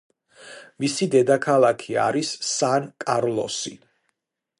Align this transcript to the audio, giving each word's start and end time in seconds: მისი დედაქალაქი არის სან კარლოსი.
მისი 0.83 1.07
დედაქალაქი 1.15 1.97
არის 2.05 2.31
სან 2.53 2.89
კარლოსი. 3.05 3.75